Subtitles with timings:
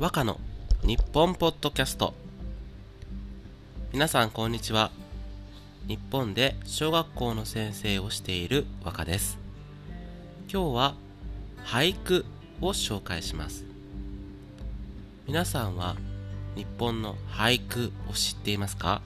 [0.00, 0.40] 和歌の
[0.82, 2.14] 日本ポッドキャスト。
[3.92, 4.90] 皆さんこんにちは。
[5.86, 9.38] 日本で小学校の先生をしている和歌です。
[10.50, 10.94] 今日は
[11.66, 12.24] 俳句
[12.62, 13.66] を紹介します。
[15.26, 15.96] 皆さんは
[16.56, 19.02] 日本の俳句を知っていますか？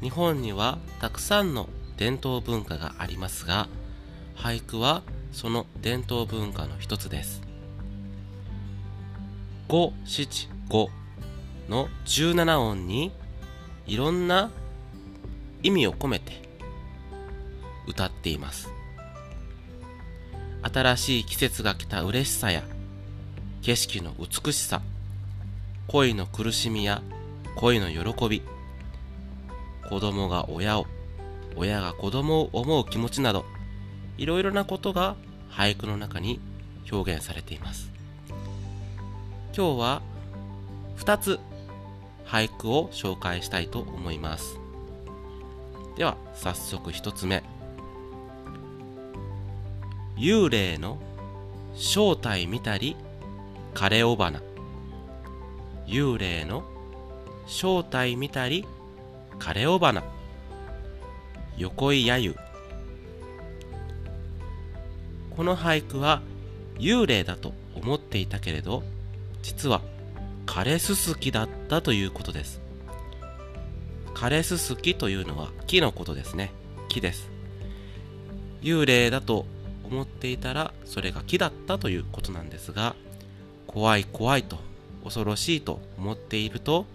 [0.00, 3.68] 日本にはたくさんの伝統文化がありますが
[4.34, 7.42] 俳句はその伝統文化の一つです。
[9.72, 10.90] 五七五
[11.70, 13.10] の17音に
[13.86, 14.50] いろんな
[15.62, 16.42] 意味を込めて
[17.86, 18.68] 歌っています。
[20.60, 22.62] 新しい季節が来た嬉しさや
[23.62, 24.82] 景色の美しさ
[25.88, 27.00] 恋の苦しみや
[27.56, 28.42] 恋の喜び
[29.88, 30.86] 子供が親を
[31.56, 33.46] 親が子供を思う気持ちなど
[34.18, 35.16] いろいろなことが
[35.50, 36.40] 俳句の中に
[36.90, 38.01] 表現されています。
[39.54, 40.02] 今日は
[40.96, 41.38] 2つ
[42.24, 44.58] 俳句を紹介したいと思います。
[45.94, 47.42] では早速1つ目。
[50.16, 50.98] 幽霊の
[51.74, 52.96] 正体見たり
[53.74, 54.40] 枯れ尾花。
[55.86, 56.64] 幽霊の
[57.46, 58.64] 正体見たり
[59.38, 60.02] 枯れ尾花。
[61.58, 62.34] 横井やゆ
[65.36, 66.22] この俳句は
[66.78, 68.82] 幽霊だと思っていたけれど
[69.42, 69.82] 実は
[70.46, 72.60] 枯れすすきだったということです。
[74.14, 76.52] 枯れすすきというのは木のことですね。
[76.88, 77.30] 木です。
[78.62, 79.44] 幽霊だと
[79.84, 82.94] 思っていたらそれが木だったということなんですが
[83.66, 84.58] 怖い怖いと
[85.04, 86.86] 恐ろしいと思っていると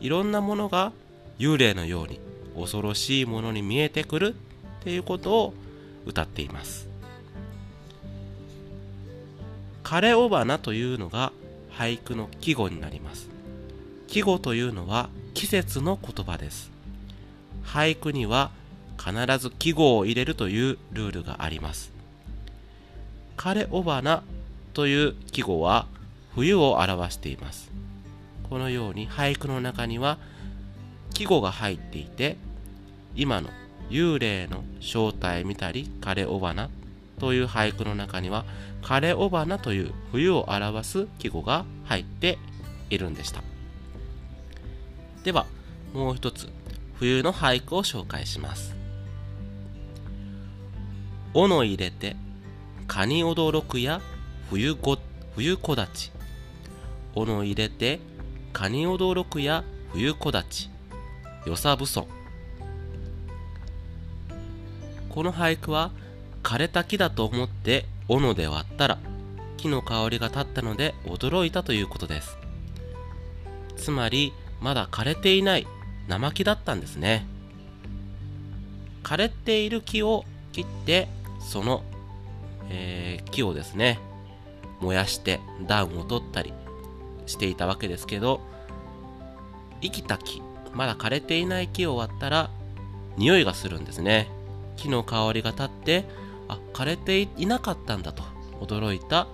[0.00, 0.92] いろんなものが
[1.38, 2.18] 幽霊のように
[2.58, 4.34] 恐ろしいものに見えてくる
[4.80, 5.54] っていうことを
[6.06, 6.88] 歌っています。
[9.84, 11.32] 枯れ尾花というのが
[11.76, 13.28] 俳句の季語になります。
[14.06, 16.70] 季語というのは季節の言葉です。
[17.64, 18.50] 俳句には
[18.98, 21.92] 必ず季語を入れるというルールがあります。
[23.36, 24.22] 枯れ尾花
[24.74, 25.86] という季語は
[26.34, 27.70] 冬を表しています。
[28.48, 30.18] このように俳句の中には
[31.14, 32.36] 季語が入っていて
[33.14, 33.48] 今の
[33.90, 36.70] 幽霊の正体見たり枯れ尾花
[37.18, 38.44] という俳句の中には
[38.82, 42.38] 枯れ尾花という冬を表す季語が入って
[42.90, 43.42] いるんでした。
[45.24, 45.46] では
[45.94, 46.48] もう一つ
[46.98, 48.74] 冬の俳句を紹介します
[51.34, 52.16] 「おの入れて
[52.88, 54.00] 蚊に驚くや
[54.50, 54.98] 冬ご
[55.34, 56.12] 冬木立ち」
[57.14, 58.00] 「おの入れて
[58.52, 60.70] 蚊に驚くや冬木立ち」
[61.46, 62.08] 「よさぶそ」
[65.08, 65.90] この俳句は
[66.42, 68.98] 枯れた木だと思って斧で割ったら
[69.56, 72.36] 木の香りが立ったので驚いたということです。
[73.76, 75.66] つまりまだ枯れていない
[76.08, 77.26] 生木だったんですね。
[79.02, 81.08] 枯れている木を切って
[81.40, 81.82] その、
[82.70, 83.98] えー、木をですね
[84.80, 86.52] 燃やして暖を取ったり
[87.26, 88.40] していたわけですけど
[89.80, 90.42] 生きた木
[90.72, 92.50] まだ枯れていない木を割ったら
[93.16, 94.28] 匂いがするんですね。
[94.76, 96.04] 木の香りが立って
[96.52, 98.22] あ枯れていなかったんだと
[98.60, 99.26] 驚いた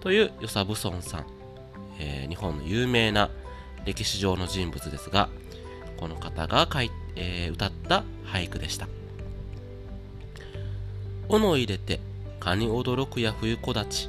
[0.00, 1.26] という与謝蕪村さん、
[1.98, 3.30] えー、日本の有名な
[3.84, 5.28] 歴史上の人物ですが
[5.96, 8.88] この方が書い、えー、歌った俳句でした
[11.28, 12.00] 「斧の入れて
[12.40, 14.08] 蚊に驚くや冬木立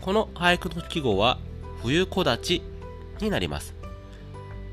[0.00, 1.38] この俳句の季語は
[1.82, 2.62] 冬木立ち
[3.20, 3.74] になります。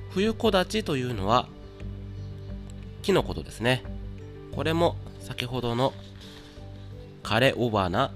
[0.09, 1.47] 冬木立ちというのは
[3.03, 3.83] 木のことですね。
[4.55, 5.93] これも先ほどの
[7.29, 8.11] 枯れ尾花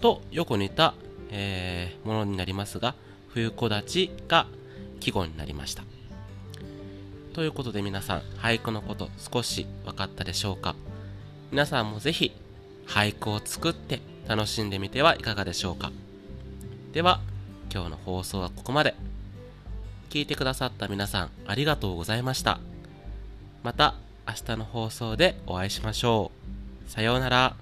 [0.00, 0.94] とよく似た、
[1.30, 2.96] えー、ものになりますが
[3.28, 4.48] 冬木立ちが
[4.98, 5.84] 季語になりました。
[7.32, 10.74] ということで皆さん俳句のこと少し分かったでしょうか？
[11.52, 12.32] 皆さんもぜひ
[12.88, 15.92] 俳句を作って楽しんでみてはいかがでしょうか？
[16.92, 17.20] では
[17.72, 18.96] 今日の放送はここまで。
[20.10, 22.58] 聞いてくださった皆さんありがとうございました。
[23.62, 23.94] また
[24.26, 26.32] 明日の放送でお会いしましょ
[26.88, 26.90] う。
[26.90, 27.61] さようなら。